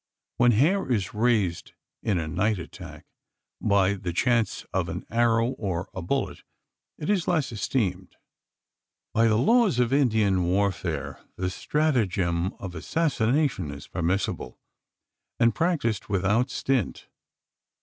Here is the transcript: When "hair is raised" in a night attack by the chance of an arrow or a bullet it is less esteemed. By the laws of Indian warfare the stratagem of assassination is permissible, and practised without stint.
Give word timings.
When 0.37 0.53
"hair 0.53 0.91
is 0.91 1.13
raised" 1.13 1.73
in 2.01 2.17
a 2.17 2.27
night 2.27 2.57
attack 2.57 3.05
by 3.61 3.93
the 3.93 4.11
chance 4.11 4.65
of 4.73 4.89
an 4.89 5.05
arrow 5.11 5.49
or 5.59 5.89
a 5.93 6.01
bullet 6.01 6.41
it 6.97 7.07
is 7.07 7.27
less 7.27 7.51
esteemed. 7.51 8.15
By 9.13 9.27
the 9.27 9.37
laws 9.37 9.77
of 9.77 9.93
Indian 9.93 10.43
warfare 10.45 11.19
the 11.37 11.51
stratagem 11.51 12.53
of 12.53 12.73
assassination 12.73 13.69
is 13.69 13.87
permissible, 13.87 14.57
and 15.39 15.53
practised 15.53 16.07
without 16.07 16.49
stint. 16.49 17.07